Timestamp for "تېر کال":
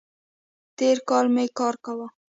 0.77-1.25